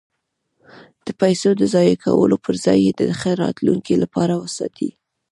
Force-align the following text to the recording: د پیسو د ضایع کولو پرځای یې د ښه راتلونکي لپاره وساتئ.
د 1.05 1.07
پیسو 1.21 1.49
د 1.57 1.61
ضایع 1.73 1.95
کولو 2.03 2.35
پرځای 2.45 2.79
یې 2.85 2.91
د 2.99 3.01
ښه 3.19 3.31
راتلونکي 3.43 3.95
لپاره 4.03 4.33
وساتئ. 4.43 4.89